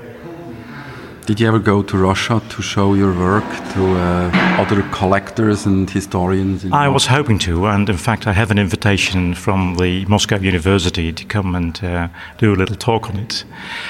Did 1.27 1.39
you 1.39 1.47
ever 1.47 1.59
go 1.59 1.83
to 1.83 1.97
Russia 1.97 2.41
to 2.49 2.61
show 2.63 2.95
your 2.95 3.13
work 3.13 3.45
to 3.73 3.95
uh, 3.95 4.31
other 4.57 4.81
collectors 4.91 5.67
and 5.67 5.87
historians? 5.87 6.65
I 6.65 6.87
was 6.87 7.05
hoping 7.05 7.37
to, 7.39 7.67
and 7.67 7.87
in 7.87 7.97
fact, 7.97 8.25
I 8.25 8.33
have 8.33 8.49
an 8.49 8.57
invitation 8.57 9.35
from 9.35 9.75
the 9.75 10.03
Moscow 10.05 10.37
University 10.37 11.13
to 11.13 11.23
come 11.25 11.53
and 11.53 11.81
uh, 11.83 12.07
do 12.39 12.51
a 12.51 12.57
little 12.57 12.75
talk 12.75 13.07
on 13.07 13.17
it. 13.17 13.45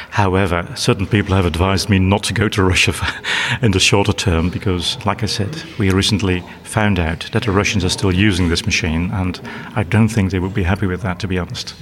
However, 0.09 0.67
certain 0.75 1.07
people 1.07 1.33
have 1.33 1.45
advised 1.45 1.89
me 1.89 1.99
not 1.99 2.23
to 2.23 2.33
go 2.33 2.49
to 2.49 2.63
Russia 2.63 2.93
in 3.61 3.71
the 3.71 3.79
shorter 3.79 4.13
term 4.13 4.49
because, 4.49 5.03
like 5.05 5.23
I 5.23 5.27
said, 5.27 5.63
we 5.79 5.89
recently 5.89 6.43
found 6.63 6.99
out 6.99 7.29
that 7.31 7.43
the 7.43 7.51
Russians 7.51 7.85
are 7.85 7.89
still 7.89 8.13
using 8.13 8.49
this 8.49 8.65
machine, 8.65 9.09
and 9.11 9.39
I 9.73 9.83
don't 9.83 10.09
think 10.09 10.31
they 10.31 10.39
would 10.39 10.53
be 10.53 10.63
happy 10.63 10.85
with 10.85 11.01
that, 11.03 11.19
to 11.21 11.29
be 11.29 11.39
honest. 11.39 11.75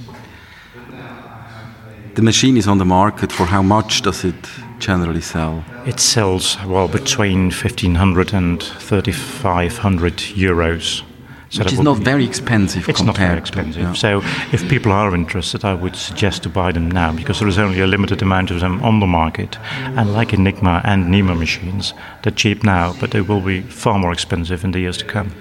The 2.14 2.22
machine 2.22 2.56
is 2.56 2.66
on 2.66 2.78
the 2.78 2.84
market. 2.84 3.30
For 3.32 3.46
how 3.46 3.62
much 3.62 4.02
does 4.02 4.24
it 4.24 4.34
generally 4.80 5.20
sell? 5.20 5.64
It 5.86 6.00
sells 6.00 6.56
well 6.66 6.88
between 6.88 7.50
1500 7.50 8.34
and 8.34 8.62
3500 8.62 10.16
euros. 10.34 11.02
So 11.50 11.64
Which 11.64 11.72
is 11.72 11.80
not 11.80 11.98
very 11.98 12.24
expensive. 12.24 12.88
It's 12.88 13.02
not 13.02 13.16
very 13.16 13.36
expensive. 13.36 13.82
To, 13.82 13.88
yeah. 13.88 13.92
So, 13.92 14.22
if 14.52 14.68
people 14.68 14.92
are 14.92 15.12
interested, 15.16 15.64
I 15.64 15.74
would 15.74 15.96
suggest 15.96 16.44
to 16.44 16.48
buy 16.48 16.70
them 16.70 16.88
now 16.88 17.12
because 17.12 17.40
there 17.40 17.48
is 17.48 17.58
only 17.58 17.80
a 17.80 17.88
limited 17.88 18.22
amount 18.22 18.52
of 18.52 18.60
them 18.60 18.80
on 18.84 19.00
the 19.00 19.06
market. 19.06 19.58
And 19.96 20.12
like 20.12 20.32
Enigma 20.32 20.80
and 20.84 21.10
NEMA 21.10 21.34
machines, 21.34 21.92
they're 22.22 22.32
cheap 22.32 22.62
now, 22.62 22.94
but 23.00 23.10
they 23.10 23.20
will 23.20 23.40
be 23.40 23.62
far 23.62 23.98
more 23.98 24.12
expensive 24.12 24.62
in 24.64 24.70
the 24.70 24.78
years 24.78 24.96
to 24.98 25.04
come. 25.04 25.32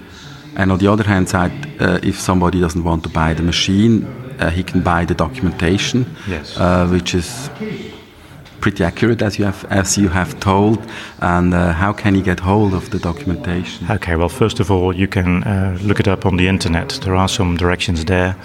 And 0.55 0.71
on 0.71 0.79
the 0.79 0.87
other 0.87 1.03
hand 1.03 1.29
side, 1.29 1.51
uh, 1.79 1.99
if 2.01 2.19
somebody 2.19 2.59
doesn't 2.59 2.83
want 2.83 3.03
to 3.03 3.09
buy 3.09 3.35
the 3.35 3.43
machine, 3.43 4.07
he 4.47 4.63
can 4.63 4.81
buy 4.81 5.05
the 5.05 5.13
documentation, 5.13 6.05
yes. 6.27 6.57
uh, 6.57 6.87
which 6.87 7.13
is 7.13 7.49
pretty 8.59 8.83
accurate 8.83 9.21
as 9.21 9.37
you 9.39 9.45
have 9.45 9.65
as 9.69 9.97
you 9.97 10.09
have 10.09 10.39
told. 10.39 10.79
And 11.19 11.53
uh, 11.53 11.73
how 11.73 11.93
can 11.93 12.15
he 12.15 12.21
get 12.21 12.39
hold 12.39 12.73
of 12.73 12.89
the 12.89 12.99
documentation? 12.99 13.87
Okay 13.91 14.15
well 14.15 14.29
first 14.29 14.59
of 14.59 14.71
all 14.71 14.95
you 14.95 15.07
can 15.07 15.43
uh, 15.43 15.77
look 15.81 15.99
it 15.99 16.07
up 16.07 16.25
on 16.25 16.37
the 16.37 16.47
internet. 16.47 16.99
There 17.03 17.15
are 17.15 17.27
some 17.27 17.57
directions 17.57 18.05
there. 18.05 18.35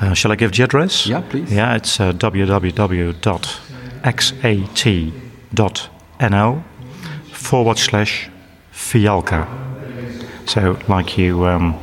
Uh, 0.00 0.14
shall 0.14 0.32
i 0.32 0.36
give 0.36 0.52
the 0.52 0.62
address? 0.62 1.06
Yeah 1.06 1.22
please. 1.22 1.52
Yeah 1.52 1.74
it's 1.76 2.00
uh, 2.00 2.12
www.xat.nl 2.12 3.14
forward 7.32 7.78
slash 7.78 8.30
fialka 8.72 9.46
so 10.46 10.78
like 10.88 11.18
you 11.18 11.46
um, 11.46 11.74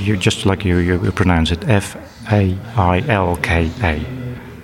you 0.00 0.16
just 0.16 0.46
like 0.46 0.64
you, 0.64 0.78
you 0.78 1.12
pronounce 1.12 1.52
it 1.52 1.68
f 1.68 1.96
a 2.32 2.56
I 2.76 3.04
L 3.08 3.36
K 3.36 3.70
A, 3.82 4.00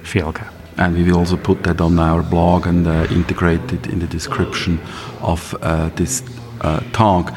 Fialka. 0.02 0.46
And 0.76 0.96
we 0.96 1.02
will 1.04 1.18
also 1.18 1.36
put 1.36 1.62
that 1.64 1.80
on 1.80 1.98
our 1.98 2.22
blog 2.22 2.66
and 2.66 2.86
uh, 2.86 3.06
integrate 3.10 3.72
it 3.72 3.86
in 3.86 3.98
the 3.98 4.06
description 4.06 4.80
of 5.20 5.54
uh, 5.60 5.90
this 5.94 6.22
uh, 6.62 6.80
talk. 6.92 7.34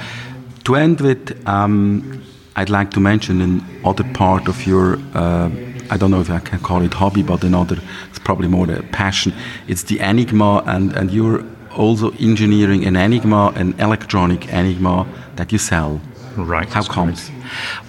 To 0.63 0.75
end 0.75 1.01
with, 1.01 1.35
um, 1.45 2.23
I'd 2.55 2.69
like 2.69 2.91
to 2.91 3.01
mention 3.01 3.41
another 3.41 4.05
part 4.13 4.47
of 4.47 4.65
your, 4.65 4.97
uh, 5.13 5.49
I 5.89 5.97
don't 5.97 6.11
know 6.11 6.21
if 6.21 6.29
I 6.29 6.39
can 6.39 6.59
call 6.59 6.83
it 6.83 6.93
hobby, 6.93 7.21
but 7.21 7.43
another, 7.43 7.79
it's 8.09 8.19
probably 8.19 8.47
more 8.47 8.71
a 8.71 8.81
passion. 8.83 9.33
It's 9.67 9.83
the 9.83 9.99
Enigma, 9.99 10.63
and, 10.65 10.93
and 10.93 11.11
you're 11.11 11.43
also 11.75 12.11
engineering 12.11 12.85
an 12.85 12.95
Enigma, 12.95 13.51
an 13.55 13.73
electronic 13.79 14.47
Enigma 14.53 15.05
that 15.35 15.51
you 15.51 15.57
sell. 15.57 15.99
Right. 16.35 16.67
How 16.67 16.83
comes? 16.83 17.29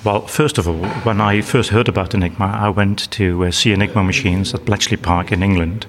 Well, 0.04 0.26
first 0.26 0.58
of 0.58 0.68
all, 0.68 0.84
when 1.04 1.20
I 1.20 1.40
first 1.40 1.70
heard 1.70 1.88
about 1.88 2.14
Enigma, 2.14 2.46
I 2.46 2.68
went 2.68 3.10
to 3.12 3.44
uh, 3.44 3.50
see 3.50 3.72
Enigma 3.72 4.04
machines 4.04 4.52
at 4.52 4.66
Bletchley 4.66 4.98
Park 4.98 5.32
in 5.32 5.42
England. 5.42 5.86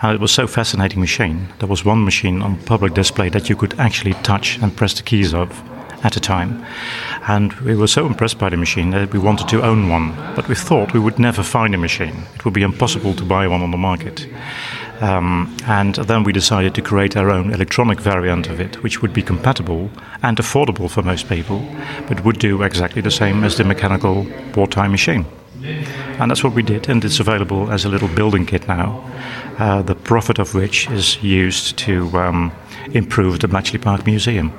And 0.00 0.14
it 0.14 0.20
was 0.20 0.32
so 0.32 0.46
fascinating 0.46 1.00
machine. 1.00 1.48
There 1.58 1.68
was 1.68 1.84
one 1.84 2.04
machine 2.04 2.40
on 2.40 2.56
public 2.64 2.94
display 2.94 3.28
that 3.30 3.50
you 3.50 3.56
could 3.56 3.78
actually 3.78 4.14
touch 4.22 4.58
and 4.58 4.74
press 4.74 4.94
the 4.94 5.02
keys 5.02 5.34
of 5.34 5.62
at 6.02 6.16
a 6.16 6.20
time. 6.20 6.64
And 7.28 7.52
we 7.60 7.76
were 7.76 7.86
so 7.86 8.06
impressed 8.06 8.38
by 8.38 8.48
the 8.48 8.56
machine 8.56 8.90
that 8.90 9.12
we 9.12 9.18
wanted 9.18 9.48
to 9.48 9.62
own 9.62 9.88
one. 9.88 10.14
But 10.34 10.48
we 10.48 10.54
thought 10.54 10.94
we 10.94 11.00
would 11.00 11.18
never 11.18 11.42
find 11.42 11.74
a 11.74 11.78
machine. 11.78 12.24
It 12.34 12.44
would 12.44 12.54
be 12.54 12.62
impossible 12.62 13.14
to 13.14 13.24
buy 13.24 13.46
one 13.46 13.62
on 13.62 13.70
the 13.70 13.76
market. 13.76 14.26
Um, 15.02 15.56
and 15.66 15.96
then 15.96 16.22
we 16.22 16.32
decided 16.32 16.74
to 16.76 16.82
create 16.82 17.16
our 17.16 17.28
own 17.28 17.52
electronic 17.52 18.00
variant 18.00 18.48
of 18.48 18.60
it, 18.60 18.82
which 18.84 19.02
would 19.02 19.12
be 19.12 19.22
compatible 19.22 19.90
and 20.22 20.38
affordable 20.38 20.88
for 20.88 21.02
most 21.02 21.28
people, 21.28 21.60
but 22.06 22.24
would 22.24 22.38
do 22.38 22.62
exactly 22.62 23.02
the 23.02 23.10
same 23.10 23.42
as 23.42 23.56
the 23.56 23.64
mechanical 23.64 24.24
wartime 24.54 24.92
machine. 24.92 25.26
And 26.20 26.30
that's 26.30 26.44
what 26.44 26.54
we 26.54 26.62
did, 26.62 26.88
and 26.88 27.04
it's 27.04 27.18
available 27.18 27.72
as 27.72 27.84
a 27.84 27.88
little 27.88 28.08
building 28.08 28.46
kit 28.46 28.68
now, 28.68 29.04
uh, 29.58 29.82
the 29.82 29.96
profit 29.96 30.38
of 30.38 30.54
which 30.54 30.88
is 30.90 31.20
used 31.20 31.76
to 31.78 32.08
um, 32.16 32.52
improve 32.92 33.40
the 33.40 33.48
Bletchley 33.48 33.80
Park 33.80 34.06
Museum. 34.06 34.52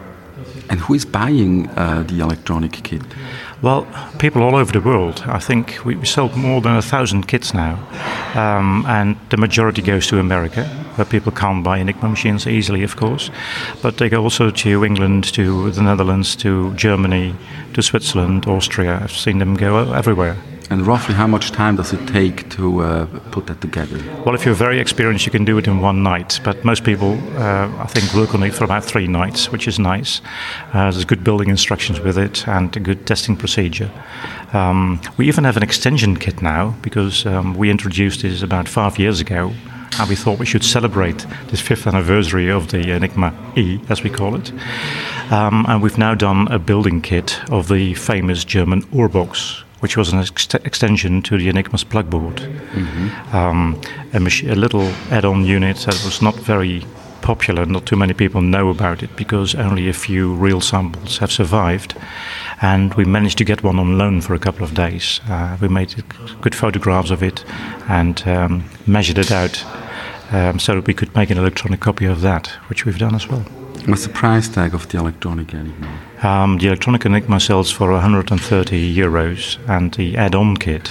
And 0.69 0.79
who 0.81 0.93
is 0.93 1.05
buying 1.05 1.69
uh, 1.69 2.03
the 2.03 2.19
electronic 2.19 2.71
kit? 2.71 3.01
Well, 3.63 3.87
people 4.19 4.43
all 4.43 4.57
over 4.57 4.73
the 4.73 4.81
world. 4.81 5.23
I 5.25 5.39
think 5.39 5.85
we, 5.85 5.95
we 5.95 6.05
sold 6.05 6.35
more 6.35 6.59
than 6.59 6.75
a 6.75 6.81
thousand 6.81 7.29
kits 7.29 7.53
now, 7.53 7.79
um, 8.35 8.83
and 8.85 9.15
the 9.29 9.37
majority 9.37 9.81
goes 9.81 10.05
to 10.07 10.19
America, 10.19 10.65
where 10.95 11.05
people 11.05 11.31
can't 11.31 11.63
buy 11.63 11.77
Enigma 11.77 12.09
machines 12.09 12.45
easily, 12.45 12.83
of 12.83 12.97
course. 12.97 13.31
But 13.81 13.99
they 13.99 14.09
go 14.09 14.21
also 14.21 14.51
to 14.51 14.83
England, 14.83 15.23
to 15.35 15.71
the 15.71 15.81
Netherlands, 15.81 16.35
to 16.37 16.73
Germany, 16.73 17.37
to 17.73 17.81
Switzerland, 17.81 18.47
Austria. 18.47 18.99
I've 19.01 19.13
seen 19.13 19.37
them 19.37 19.55
go 19.55 19.93
everywhere. 19.93 20.35
And 20.73 20.87
roughly 20.87 21.13
how 21.13 21.27
much 21.27 21.51
time 21.51 21.75
does 21.75 21.93
it 21.93 22.07
take 22.07 22.49
to 22.49 22.81
uh, 22.81 23.05
put 23.29 23.45
that 23.45 23.61
together? 23.61 23.99
Well, 24.25 24.33
if 24.33 24.43
you're 24.43 24.55
very 24.55 24.79
experienced, 24.79 25.23
you 25.23 25.31
can 25.31 25.45
do 25.45 25.59
it 25.59 25.67
in 25.67 25.81
one 25.81 26.01
night. 26.01 26.39
But 26.43 26.65
most 26.65 26.83
people, 26.83 27.11
uh, 27.37 27.71
I 27.77 27.85
think, 27.85 28.11
work 28.15 28.33
on 28.33 28.41
it 28.41 28.55
for 28.55 28.63
about 28.63 28.83
three 28.83 29.05
nights, 29.05 29.51
which 29.51 29.67
is 29.67 29.77
nice. 29.77 30.19
Uh, 30.73 30.89
there's 30.89 31.05
good 31.05 31.23
building 31.23 31.49
instructions 31.49 31.99
with 31.99 32.17
it 32.17 32.47
and 32.47 32.75
a 32.75 32.79
good 32.79 33.05
testing 33.05 33.37
procedure. 33.37 33.91
Um, 34.51 34.99
we 35.15 35.27
even 35.27 35.43
have 35.43 35.57
an 35.57 35.61
extension 35.61 36.17
kit 36.17 36.41
now 36.41 36.73
because 36.81 37.27
um, 37.27 37.53
we 37.53 37.69
introduced 37.69 38.23
this 38.23 38.41
about 38.41 38.67
five 38.67 38.97
years 38.97 39.21
ago. 39.21 39.53
And 39.99 40.09
we 40.09 40.15
thought 40.15 40.39
we 40.39 40.47
should 40.47 40.63
celebrate 40.63 41.23
this 41.49 41.61
fifth 41.61 41.85
anniversary 41.85 42.49
of 42.49 42.71
the 42.71 42.95
Enigma 42.95 43.31
E, 43.55 43.79
as 43.89 44.01
we 44.01 44.09
call 44.09 44.33
it. 44.33 44.51
Um, 45.31 45.67
and 45.69 45.83
we've 45.83 45.99
now 45.99 46.15
done 46.15 46.47
a 46.51 46.57
building 46.57 46.99
kit 46.99 47.39
of 47.51 47.67
the 47.67 47.93
famous 47.93 48.43
German 48.43 48.87
Uhr 48.91 49.07
box, 49.07 49.62
which 49.83 49.97
was 49.97 50.13
an 50.13 50.19
ex- 50.19 50.55
extension 50.55 51.21
to 51.21 51.37
the 51.37 51.49
Enigma's 51.49 51.83
plugboard. 51.83 52.37
Mm-hmm. 52.37 53.35
Um, 53.35 53.81
a, 54.13 54.19
mach- 54.21 54.43
a, 54.43 54.55
little 54.55 54.87
add-on 55.11 55.43
unit 55.45 55.75
that 55.79 56.01
was 56.05 56.21
not 56.21 56.35
very 56.35 56.85
popular. 57.21 57.65
Not 57.65 57.85
too 57.85 57.97
many 57.97 58.13
people 58.13 58.41
know 58.41 58.69
about 58.69 59.03
it 59.03 59.13
because 59.17 59.55
only 59.55 59.89
a 59.89 59.93
few 59.93 60.33
real 60.33 60.61
samples 60.61 61.17
have 61.17 61.33
survived. 61.33 61.95
And 62.61 62.93
we 62.93 63.03
managed 63.03 63.37
to 63.39 63.43
get 63.43 63.61
one 63.61 63.77
on 63.77 63.97
loan 63.97 64.21
for 64.21 64.33
a 64.33 64.39
couple 64.39 64.63
of 64.63 64.73
days. 64.73 65.19
Uh, 65.27 65.57
we 65.59 65.67
made 65.67 66.01
good 66.39 66.55
photographs 66.55 67.11
of 67.11 67.21
it 67.21 67.43
and 67.89 68.25
um, 68.25 68.69
measured 68.87 69.17
it 69.17 69.31
out. 69.31 69.65
um, 70.31 70.59
so 70.59 70.75
that 70.75 70.87
we 70.87 70.93
could 70.93 71.13
make 71.15 71.29
an 71.29 71.37
electronic 71.37 71.79
copy 71.79 72.05
of 72.05 72.21
that, 72.21 72.47
which 72.67 72.85
we've 72.85 72.97
done 72.97 73.15
as 73.15 73.27
well. 73.27 73.45
What's 73.85 74.03
the 74.07 74.13
price 74.13 74.47
tag 74.47 74.73
of 74.73 74.87
the 74.87 74.97
electronic 74.97 75.53
Enigma? 75.53 75.99
Um, 76.21 76.57
the 76.57 76.67
electronic 76.67 77.05
Enigma 77.05 77.39
sells 77.41 77.69
for 77.69 77.91
130 77.91 78.95
euros, 78.95 79.57
and 79.67 79.93
the 79.93 80.15
add-on 80.15 80.55
kit, 80.55 80.89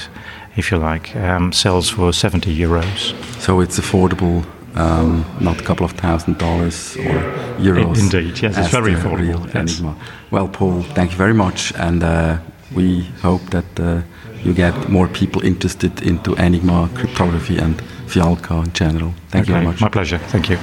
if 0.56 0.70
you 0.70 0.76
like, 0.76 1.16
um, 1.16 1.52
sells 1.52 1.88
for 1.88 2.12
70 2.12 2.54
euros. 2.54 3.14
So 3.40 3.60
it's 3.60 3.78
affordable, 3.80 4.44
um, 4.76 5.24
not 5.40 5.58
a 5.58 5.64
couple 5.64 5.86
of 5.86 5.92
thousand 5.92 6.36
dollars 6.36 6.94
or 6.98 7.14
euros. 7.58 7.98
Indeed, 7.98 8.42
yes, 8.42 8.58
it's 8.58 8.68
very 8.68 8.92
affordable, 8.92 9.46
yes. 9.46 9.78
Enigma. 9.78 9.96
Well, 10.30 10.48
Paul, 10.48 10.82
thank 10.82 11.12
you 11.12 11.16
very 11.16 11.34
much, 11.34 11.72
and 11.76 12.02
uh, 12.02 12.38
we 12.74 13.04
hope 13.22 13.42
that 13.50 13.80
uh, 13.80 14.02
you 14.44 14.52
get 14.52 14.90
more 14.90 15.08
people 15.08 15.42
interested 15.42 16.02
into 16.02 16.34
Enigma 16.34 16.90
cryptography 16.94 17.56
and 17.56 17.80
Fialka 18.06 18.66
in 18.66 18.72
general. 18.74 19.14
Thank 19.30 19.48
you 19.48 19.54
very 19.54 19.64
much. 19.64 19.80
My 19.80 19.88
pleasure. 19.88 20.18
Thank 20.18 20.50
you. 20.50 20.58